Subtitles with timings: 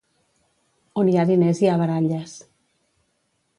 [1.01, 2.35] On hi ha diners hi ha baralles.